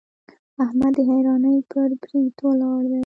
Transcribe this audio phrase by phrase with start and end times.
[0.65, 2.99] احمد د حيرانۍ پر بريد ولاړ دی.